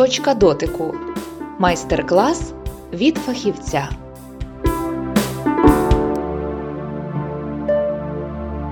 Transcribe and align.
Точка 0.00 0.34
дотику. 0.34 0.94
Майстер-клас 1.58 2.52
від 2.92 3.18
фахівця. 3.18 3.88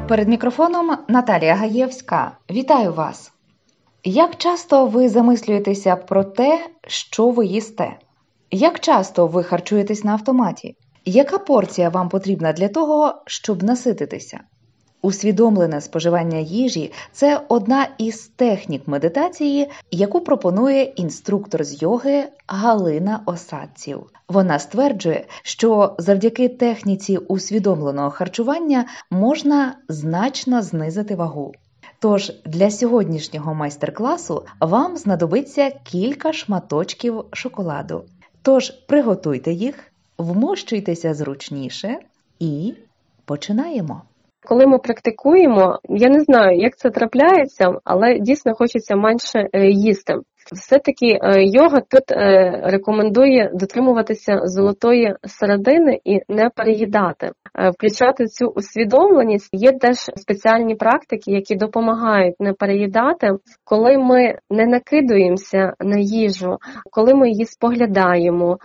Перед 0.09 0.29
мікрофоном 0.29 0.97
Наталія 1.09 1.55
Гаєвська. 1.55 2.37
Вітаю 2.51 2.93
вас! 2.93 3.33
Як 4.05 4.37
часто 4.37 4.87
ви 4.87 5.09
замислюєтеся 5.09 5.97
про 5.97 6.25
те, 6.25 6.67
що 6.87 7.31
ви 7.31 7.47
їсте? 7.47 7.97
Як 8.51 8.81
часто 8.81 9.27
ви 9.27 9.43
харчуєтесь 9.43 10.05
на 10.05 10.13
автоматі? 10.13 10.77
Яка 11.05 11.39
порція 11.39 11.89
вам 11.89 12.09
потрібна 12.09 12.53
для 12.53 12.69
того, 12.69 13.15
щоб 13.27 13.63
насититися? 13.63 14.41
Усвідомлене 15.03 15.81
споживання 15.81 16.39
їжі 16.39 16.93
це 17.13 17.41
одна 17.49 17.89
із 17.99 18.27
технік 18.27 18.89
медитації, 18.89 19.69
яку 19.91 20.21
пропонує 20.21 20.83
інструктор 20.83 21.65
з 21.65 21.83
йоги 21.83 22.25
Галина 22.47 23.21
Осадців. 23.27 24.03
Вона 24.29 24.59
стверджує, 24.59 25.25
що 25.43 25.95
завдяки 25.99 26.49
техніці 26.49 27.17
усвідомленого 27.17 28.11
харчування 28.11 28.85
можна 29.11 29.75
значно 29.89 30.63
знизити 30.63 31.15
вагу. 31.15 31.55
Тож 31.99 32.33
для 32.45 32.71
сьогоднішнього 32.71 33.55
майстер-класу 33.55 34.45
вам 34.61 34.97
знадобиться 34.97 35.71
кілька 35.71 36.33
шматочків 36.33 37.25
шоколаду. 37.33 38.05
Тож 38.43 38.71
приготуйте 38.71 39.53
їх, 39.53 39.93
вмощуйтеся 40.19 41.15
зручніше 41.15 41.99
і 42.39 42.75
починаємо. 43.25 44.03
Коли 44.47 44.67
ми 44.67 44.79
практикуємо, 44.79 45.79
я 45.89 46.09
не 46.09 46.21
знаю, 46.21 46.59
як 46.59 46.77
це 46.77 46.91
трапляється, 46.91 47.73
але 47.85 48.19
дійсно 48.19 48.55
хочеться 48.55 48.97
менше 48.97 49.49
е, 49.53 49.71
їсти. 49.71 50.15
Все-таки 50.53 51.07
е, 51.07 51.45
йога 51.45 51.81
тут 51.81 52.11
е, 52.11 52.51
рекомендує 52.65 53.51
дотримуватися 53.55 54.41
золотої 54.45 55.15
середини 55.25 56.01
і 56.05 56.21
не 56.29 56.51
переїдати, 56.57 57.31
включати 57.75 58.27
цю 58.27 58.47
усвідомленість. 58.47 59.49
Є 59.53 59.73
теж 59.73 59.97
спеціальні 59.97 60.75
практики, 60.75 61.31
які 61.33 61.55
допомагають 61.55 62.41
не 62.41 62.53
переїдати, 62.53 63.31
коли 63.65 63.99
ми 63.99 64.39
не 64.51 64.67
накидуємося 64.67 65.73
на 65.81 65.99
їжу, 65.99 66.57
коли 66.91 67.15
ми 67.15 67.31
її 67.31 67.45
споглядаємо. 67.45 68.59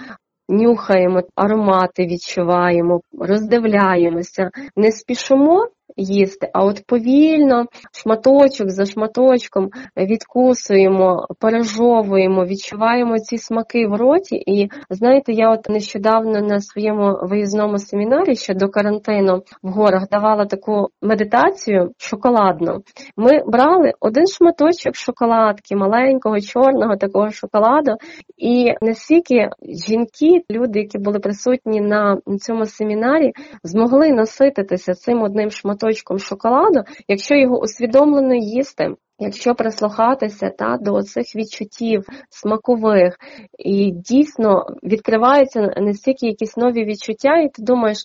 Нюхаємо 0.54 1.22
аромати, 1.36 2.06
відчуваємо, 2.06 3.02
роздивляємося, 3.20 4.50
не 4.76 4.92
спішимо 4.92 5.68
їсти, 5.98 6.50
а 6.54 6.66
от 6.66 6.84
повільно, 6.88 7.66
шматочок 7.92 8.70
за 8.70 8.86
шматочком 8.86 9.70
відкусуємо, 9.98 11.28
пережовуємо, 11.40 12.46
відчуваємо 12.46 13.20
ці 13.20 13.38
смаки 13.38 13.88
в 13.88 13.96
роті. 13.96 14.36
І 14.36 14.70
знаєте, 14.90 15.34
я 15.34 15.52
от 15.52 15.70
нещодавно 15.70 16.42
на 16.42 16.60
своєму 16.60 17.18
виїзному 17.22 17.78
семінарі 17.78 18.36
ще 18.36 18.54
до 18.54 18.70
карантину 18.70 19.44
в 19.64 19.70
горах 19.70 20.10
давала 20.12 20.46
таку 20.46 20.88
медитацію 21.02 21.92
шоколадну. 21.98 22.84
Ми 23.18 23.44
брали 23.48 23.94
один 24.00 24.28
шматочок 24.28 24.96
шоколадки, 24.96 25.76
маленького, 25.76 26.42
чорного 26.42 26.96
такого 26.96 27.32
шоколаду, 27.32 27.92
і 28.38 28.74
настільки 28.82 29.50
жінки, 29.88 30.44
люди, 30.52 30.80
які 30.80 30.98
були 30.98 31.20
присутні 31.20 31.82
на 31.82 32.18
цьому 32.40 32.66
семінарі, 32.66 33.32
змогли 33.64 34.12
насититися 34.12 34.94
цим 34.94 35.22
одним 35.22 35.50
шматочком 35.50 35.83
шматочком 35.84 36.20
шоколаду, 36.20 36.84
якщо 37.08 37.36
його 37.36 37.60
усвідомлено 37.60 38.36
їсти. 38.36 38.96
Якщо 39.20 39.56
прислухатися 39.56 40.50
та 40.50 40.78
до 40.78 41.04
цих 41.04 41.36
відчуттів 41.36 42.04
смакових, 42.30 43.18
і 43.60 43.92
дійсно 43.92 44.66
відкриваються 44.84 45.62
настільки 45.78 46.28
якісь 46.28 46.58
нові 46.58 46.86
відчуття, 46.86 47.38
і 47.38 47.50
ти 47.50 47.62
думаєш, 47.62 47.98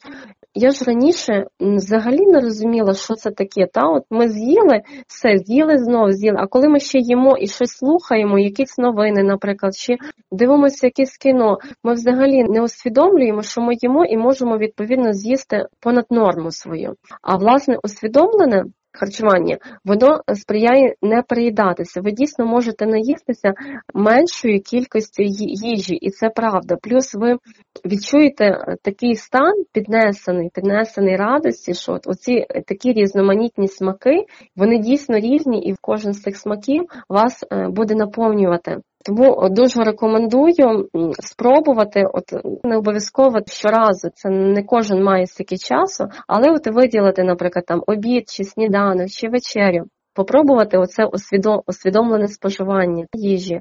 я 0.54 0.70
ж 0.70 0.84
раніше 0.84 1.46
взагалі 1.60 2.26
не 2.26 2.40
розуміла, 2.40 2.94
що 2.94 3.14
це 3.14 3.30
таке. 3.30 3.66
Та 3.72 3.88
от 3.88 4.02
Ми 4.10 4.28
з'їли 4.28 4.82
все, 5.06 5.38
з'їли 5.38 5.78
знову 5.78 6.12
з'їли. 6.12 6.36
А 6.40 6.46
коли 6.46 6.68
ми 6.68 6.80
ще 6.80 6.98
їмо 6.98 7.36
і 7.36 7.46
щось 7.46 7.70
слухаємо, 7.70 8.38
якісь 8.38 8.78
новини, 8.78 9.22
наприклад, 9.22 9.76
чи 9.76 9.96
дивимося 10.32 10.86
якесь 10.86 11.16
кіно, 11.16 11.58
ми 11.84 11.92
взагалі 11.92 12.44
не 12.44 12.62
усвідомлюємо, 12.62 13.42
що 13.42 13.60
ми 13.60 13.74
їмо 13.82 14.04
і 14.04 14.16
можемо 14.16 14.58
відповідно 14.58 15.12
з'їсти 15.12 15.66
понад 15.80 16.06
норму 16.10 16.50
свою. 16.50 16.94
А 17.22 17.36
власне 17.36 17.78
усвідомлене 17.82 18.64
харчування, 18.92 19.58
воно 19.84 20.20
сприяє 20.34 20.94
не 21.02 21.22
переїдатися. 21.22 22.00
Ви 22.00 22.12
дійсно 22.12 22.46
можете 22.46 22.86
наїстися 22.86 23.54
меншою 23.94 24.60
кількістю 24.60 25.22
їжі, 25.22 25.94
і 25.94 26.10
це 26.10 26.30
правда. 26.30 26.76
Плюс 26.82 27.14
ви 27.14 27.36
відчуєте 27.84 28.76
такий 28.82 29.14
стан 29.14 29.52
піднесений, 29.72 30.50
піднесений 30.54 31.16
радості, 31.16 31.74
що 31.74 31.92
от 31.92 32.06
оці 32.06 32.46
такі 32.66 32.92
різноманітні 32.92 33.68
смаки, 33.68 34.24
вони 34.56 34.78
дійсно 34.78 35.18
різні, 35.18 35.62
і 35.62 35.72
в 35.72 35.76
кожен 35.80 36.12
з 36.12 36.22
цих 36.22 36.36
смаків 36.36 36.84
вас 37.08 37.44
е, 37.52 37.68
буде 37.68 37.94
наповнювати. 37.94 38.76
Тому 39.04 39.48
дуже 39.50 39.84
рекомендую 39.84 40.88
спробувати, 41.20 42.04
от 42.12 42.24
не 42.64 42.76
обов'язково 42.76 43.38
щоразу, 43.46 44.08
це 44.14 44.30
не 44.30 44.62
кожен 44.62 45.02
має 45.02 45.26
стільки 45.26 45.56
часу, 45.56 46.04
але 46.26 46.50
от 46.50 46.66
виділити, 46.66 47.22
наприклад, 47.22 47.66
там 47.66 47.82
обід, 47.86 48.28
чи 48.28 48.44
сніданок, 48.44 49.08
чи 49.08 49.28
вечерю. 49.28 49.84
Попробувати 50.18 50.78
оце 50.78 51.04
усвідомлене 51.66 52.28
споживання 52.28 53.06
їжі. 53.12 53.60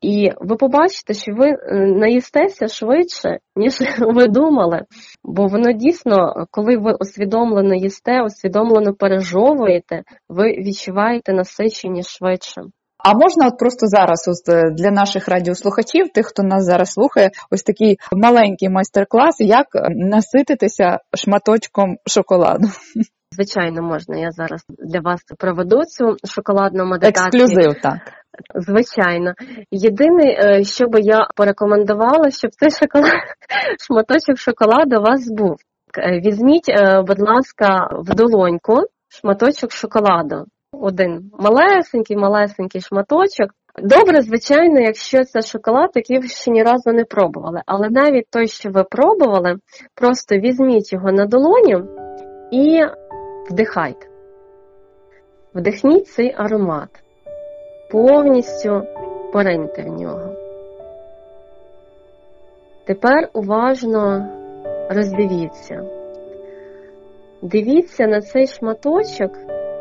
І 0.00 0.30
ви 0.40 0.56
побачите, 0.56 1.14
що 1.14 1.32
ви 1.32 1.48
е, 1.48 1.56
наїстеся 1.86 2.68
швидше, 2.68 3.38
ніж 3.56 3.78
ви 4.00 4.26
думали. 4.26 4.82
Бо 5.24 5.46
воно 5.46 5.72
дійсно, 5.72 6.46
коли 6.50 6.76
ви 6.76 6.92
усвідомлено 7.00 7.74
їсте, 7.74 8.22
усвідомлено 8.22 8.94
пережовуєте, 8.94 10.02
ви 10.28 10.44
відчуваєте 10.44 11.32
насичення 11.32 12.02
швидше. 12.02 12.62
А 12.98 13.14
можна 13.14 13.46
от 13.46 13.58
просто 13.58 13.86
зараз 13.86 14.28
ось 14.28 14.48
е, 14.48 14.70
для 14.70 14.90
наших 14.90 15.28
радіослухачів, 15.28 16.08
тих, 16.12 16.26
хто 16.26 16.42
нас 16.42 16.64
зараз 16.64 16.92
слухає, 16.92 17.30
ось 17.50 17.62
такий 17.62 17.98
маленький 18.12 18.68
майстер-клас, 18.68 19.36
як 19.38 19.66
е, 19.74 19.88
насититися 19.90 20.98
шматочком 21.14 21.96
шоколаду. 22.06 22.68
Звичайно, 23.32 23.82
можна. 23.82 24.16
Я 24.16 24.30
зараз 24.30 24.64
для 24.68 25.00
вас 25.00 25.20
проведу 25.38 25.82
цю 25.84 26.16
шоколадну 26.24 26.86
медитацію. 26.86 27.42
Ексклюзив, 27.42 27.82
так. 27.82 27.98
Звичайно. 28.54 29.32
Єдине, 29.70 30.24
е, 30.24 30.64
що 30.64 30.86
би 30.86 31.00
я 31.00 31.26
порекомендувала, 31.36 32.30
щоб 32.30 32.50
цей 32.50 32.70
шоколад, 32.70 33.12
шматочок 33.86 34.38
шоколаду 34.38 34.98
у 34.98 35.02
вас 35.02 35.30
був. 35.30 35.56
Візьміть, 36.24 36.70
будь 37.06 37.20
ласка, 37.20 37.88
в 37.92 38.14
долоньку 38.14 38.82
шматочок 39.08 39.72
шоколаду 39.72 40.44
один 40.80 41.30
малесенький, 41.38 42.16
малесенький 42.16 42.80
шматочок. 42.80 43.50
Добре, 43.82 44.22
звичайно, 44.22 44.80
якщо 44.80 45.24
це 45.24 45.42
шоколад, 45.42 45.90
який 45.94 46.18
ви 46.18 46.28
ще 46.28 46.50
ні 46.50 46.62
разу 46.62 46.92
не 46.92 47.04
пробували. 47.04 47.62
Але 47.66 47.88
навіть 47.90 48.26
той, 48.30 48.48
що 48.48 48.70
ви 48.70 48.84
пробували, 48.84 49.56
просто 49.94 50.36
візьміть 50.36 50.92
його 50.92 51.12
на 51.12 51.26
долоню 51.26 51.88
і 52.50 52.80
вдихайте. 53.50 54.06
Вдихніть 55.54 56.08
цей 56.08 56.34
аромат, 56.36 56.88
повністю 57.90 58.82
пориньте 59.32 59.82
в 59.82 59.88
нього. 59.88 60.34
Тепер 62.86 63.28
уважно 63.32 64.28
роздивіться. 64.90 65.84
Дивіться 67.42 68.06
на 68.06 68.20
цей 68.20 68.46
шматочок 68.46 69.32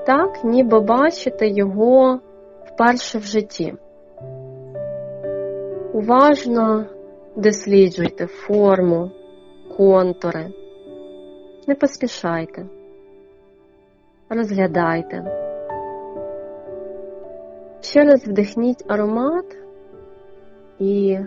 так, 0.05 0.43
ніби 0.43 0.79
бачите 0.79 1.47
його 1.47 2.19
вперше 2.65 3.17
в 3.17 3.23
житті. 3.23 3.73
Уважно 5.93 6.85
досліджуйте 7.35 8.27
форму, 8.27 9.11
контури, 9.77 10.47
не 11.67 11.75
поспішайте, 11.75 12.65
розглядайте. 14.29 15.23
Ще 17.81 18.03
раз 18.03 18.27
вдихніть 18.27 18.85
аромат 18.87 19.57
і 20.79 21.17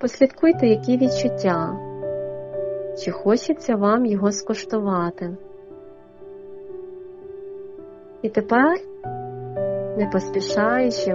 послідкуйте, 0.00 0.66
які 0.66 0.96
відчуття, 0.96 1.76
чи 2.98 3.10
хочеться 3.10 3.76
вам 3.76 4.06
його 4.06 4.32
скуштувати. 4.32 5.36
І 8.24 8.28
тепер, 8.28 8.80
не 9.98 10.10
поспішаючи, 10.12 11.14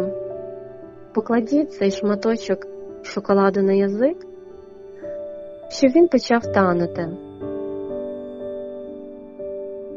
покладіть 1.13 1.73
цей 1.73 1.91
шматочок 1.91 2.67
шоколаду 3.03 3.61
на 3.61 3.73
язик, 3.73 4.17
щоб 5.69 5.91
він 5.91 6.07
почав 6.07 6.41
танути. 6.41 7.09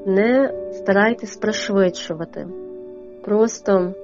Не 0.07 0.53
старайтесь 0.73 1.37
пришвидшувати. 1.37 2.47
Просто 3.25 3.95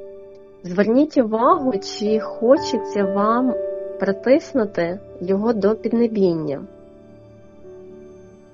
Зверніть 0.62 1.18
увагу, 1.18 1.72
чи 1.72 2.20
хочеться 2.20 3.04
вам 3.04 3.54
притиснути 4.00 4.98
його 5.20 5.52
до 5.52 5.74
піднебіння. 5.74 6.64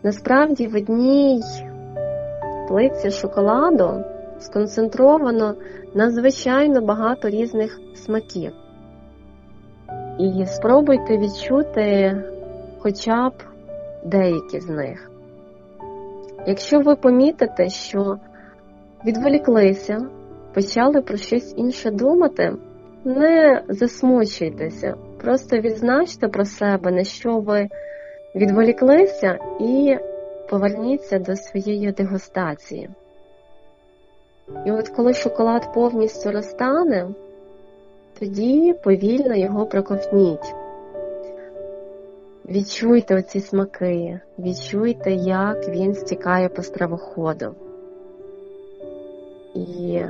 Насправді 0.02 0.66
в 0.66 0.76
одній 0.76 1.42
плитці 2.68 3.10
шоколаду 3.10 4.13
сконцентровано 4.38 5.54
надзвичайно 5.94 6.80
багато 6.80 7.28
різних 7.28 7.80
смаків. 7.94 8.52
І 10.18 10.46
спробуйте 10.46 11.18
відчути 11.18 12.16
хоча 12.78 13.28
б 13.28 13.32
деякі 14.04 14.60
з 14.60 14.68
них. 14.68 15.10
Якщо 16.46 16.80
ви 16.80 16.96
помітите, 16.96 17.68
що 17.68 18.18
відволіклися, 19.06 20.06
почали 20.54 21.02
про 21.02 21.16
щось 21.16 21.54
інше 21.56 21.90
думати, 21.90 22.52
не 23.04 23.62
засмучуйтеся, 23.68 24.94
просто 25.20 25.58
відзначте 25.58 26.28
про 26.28 26.44
себе, 26.44 26.90
на 26.90 27.04
що 27.04 27.38
ви 27.38 27.68
відволіклися, 28.34 29.38
і 29.60 29.96
поверніться 30.50 31.18
до 31.18 31.36
своєї 31.36 31.92
дегустації. 31.92 32.90
І 34.66 34.72
от 34.72 34.88
коли 34.88 35.14
шоколад 35.14 35.74
повністю 35.74 36.30
розтане, 36.30 37.08
тоді 38.18 38.74
повільно 38.84 39.36
його 39.36 39.66
проковтніть. 39.66 40.54
Відчуйте 42.48 43.18
оці 43.18 43.40
смаки, 43.40 44.20
відчуйте, 44.38 45.12
як 45.12 45.68
він 45.68 45.94
стікає 45.94 46.48
по 46.48 46.62
стравоходу. 46.62 47.54
І 49.54 50.00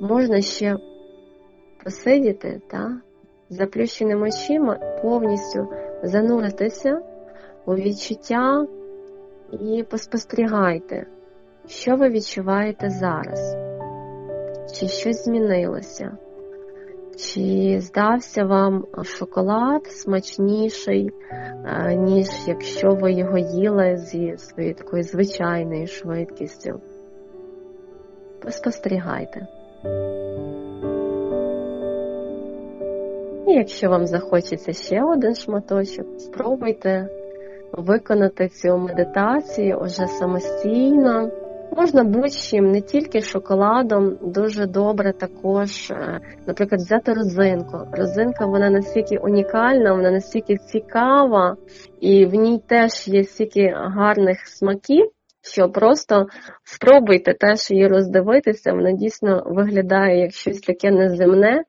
можна 0.00 0.40
ще 0.40 0.76
посидіти 1.84 2.60
та 2.70 3.00
заплющеними 3.50 4.28
очима, 4.28 4.74
повністю 5.02 5.68
зануритися 6.02 7.02
у 7.66 7.74
відчуття 7.74 8.66
і 9.52 9.82
поспостерігайте, 9.82 11.06
що 11.66 11.96
ви 11.96 12.08
відчуваєте 12.08 12.90
зараз, 12.90 13.56
чи 14.74 14.88
щось 14.88 15.24
змінилося, 15.24 16.16
чи 17.16 17.76
здався 17.80 18.44
вам 18.44 18.84
шоколад 19.02 19.86
смачніший, 19.86 21.10
е, 21.64 21.94
ніж 21.94 22.28
якщо 22.46 22.88
ви 22.90 23.12
його 23.12 23.38
їли 23.38 23.96
зі 23.96 24.34
своєю 24.36 24.74
такою 24.74 25.02
звичайною 25.02 25.86
швидкістю. 25.86 26.80
Поспостерігайте. 28.42 29.46
І 33.46 33.52
якщо 33.52 33.90
вам 33.90 34.06
захочеться 34.06 34.72
ще 34.72 35.02
один 35.02 35.34
шматочок, 35.34 36.06
спробуйте 36.20 37.08
виконати 37.72 38.48
цю 38.48 38.78
медитацію 38.78 39.76
уже 39.76 40.06
самостійно. 40.06 41.30
Можна 41.76 42.04
будь-чим, 42.04 42.72
не 42.72 42.80
тільки 42.80 43.22
шоколадом, 43.22 44.18
дуже 44.22 44.66
добре 44.66 45.12
також, 45.12 45.90
е, 45.90 46.20
наприклад, 46.46 46.80
взяти 46.80 47.12
розинку. 47.12 47.78
Розинка 47.92 48.46
вона 48.46 48.70
настільки 48.70 49.16
унікальна, 49.16 49.92
вона 49.92 50.10
настільки 50.10 50.56
цікава, 50.56 51.56
і 52.00 52.26
в 52.26 52.34
ній 52.34 52.60
теж 52.66 53.08
є 53.08 53.24
стільки 53.24 53.74
гарних 53.76 54.46
смаків, 54.46 55.10
що 55.42 55.68
просто 55.68 56.26
спробуйте 56.64 57.34
теж 57.34 57.70
її 57.70 57.88
роздивитися. 57.88 58.72
Вона 58.72 58.92
дійсно 58.92 59.42
виглядає 59.46 60.20
як 60.20 60.32
щось 60.32 60.60
таке 60.60 60.90
неземне, 60.90 61.64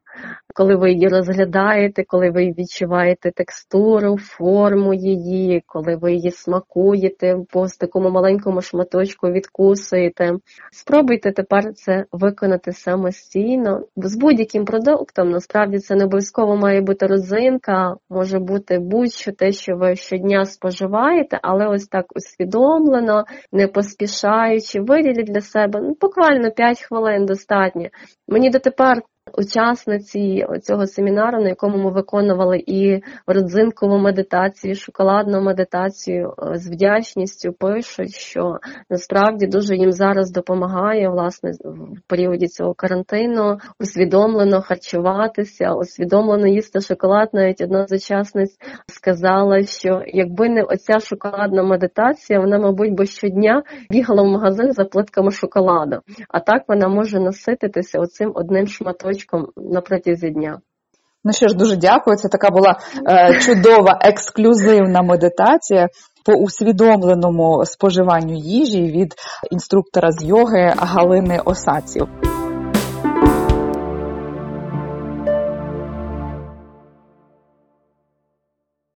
коли 0.56 0.75
ви 0.75 0.91
її 0.91 1.07
розглядаєте, 1.07 2.03
коли 2.07 2.29
ви 2.29 2.53
відчуваєте 2.57 3.31
текстуру, 3.31 4.17
форму 4.17 4.94
її, 4.94 5.63
коли 5.65 5.95
ви 5.95 6.13
її 6.13 6.31
смакуєте, 6.31 7.38
по 7.50 7.67
такому 7.79 8.09
маленькому 8.09 8.62
шматочку 8.62 9.27
відкусуєте. 9.31 10.31
Спробуйте 10.71 11.31
тепер 11.31 11.73
це 11.73 12.06
виконати 12.12 12.71
самостійно. 12.71 13.81
З 13.95 14.17
будь-яким 14.17 14.65
продуктом 14.65 15.29
насправді 15.29 15.79
це 15.79 15.95
не 15.95 16.06
обов'язково 16.06 16.56
має 16.56 16.81
бути 16.81 17.07
розинка, 17.07 17.95
може 18.09 18.39
бути 18.39 18.79
будь-що 18.79 19.31
те, 19.31 19.51
що 19.51 19.75
ви 19.75 19.95
щодня 19.95 20.45
споживаєте, 20.45 21.39
але 21.41 21.67
ось 21.67 21.88
так 21.88 22.06
усвідомлено, 22.15 23.25
не 23.51 23.67
поспішаючи, 23.67 24.81
виділіть 24.81 25.33
для 25.33 25.41
себе 25.41 25.79
ну, 25.81 25.97
буквально 26.01 26.51
5 26.51 26.81
хвилин 26.81 27.25
достатньо. 27.25 27.88
Мені 28.27 28.50
дотепер 28.50 29.01
учасниці 29.33 30.45
цього 30.63 30.88
семінару, 30.88 31.42
на 31.42 31.50
якому 31.50 31.77
ми 31.77 31.92
виконували 31.92 32.63
і 32.68 33.01
родзинкову 33.27 33.98
медитацію, 33.98 34.75
шоколадну 34.75 35.42
медитацію 35.42 36.33
е, 36.39 36.56
з 36.56 36.69
вдячністю, 36.69 37.54
пишуть, 37.54 38.16
що 38.16 38.57
насправді 38.89 39.48
дуже 39.48 39.75
їм 39.75 39.92
зараз 39.92 40.31
допомагає 40.31 41.10
власне 41.10 41.51
в 41.51 42.01
періоді 42.07 42.48
цього 42.48 42.74
карантину 42.74 43.57
усвідомлено 43.80 44.62
харчуватися, 44.62 45.74
усвідомлено 45.74 46.48
їсти 46.48 46.81
шоколад. 46.81 47.30
Навіть 47.33 47.62
одна 47.62 47.88
з 47.88 47.92
учасниць 47.92 48.57
сказала, 48.88 49.63
що 49.63 50.01
якби 50.06 50.50
не 50.50 50.63
оця 50.63 51.00
шоколадна 51.00 51.63
медитація, 51.63 52.39
вона, 52.39 52.60
мабуть, 52.60 52.94
би 52.94 53.06
щодня 53.06 53.63
бігала 53.89 54.24
в 54.24 54.27
магазин 54.27 54.72
за 54.72 54.86
плитками 54.86 55.31
шоколаду. 55.31 56.00
А 56.30 56.39
так 56.39 56.63
вона 56.68 56.88
може 56.88 57.19
насититися 57.19 58.00
оцим 58.00 58.31
одним 58.36 58.68
шматочком 58.68 59.14
на 59.57 59.81
протязі 59.81 60.29
дня. 60.29 60.59
Ну 61.23 61.33
що 61.33 61.47
ж, 61.47 61.56
дуже 61.56 61.75
дякую. 61.75 62.17
Це 62.17 62.27
така 62.27 62.50
була 62.50 62.79
е, 63.09 63.39
чудова 63.39 64.00
ексклюзивна 64.01 65.01
медитація 65.01 65.88
по 66.25 66.33
усвідомленому 66.33 67.65
споживанню 67.65 68.33
їжі 68.33 68.81
від 68.81 69.13
інструктора 69.51 70.12
з 70.12 70.23
йоги 70.23 70.73
Галини 70.77 71.39
Осаців. 71.45 72.07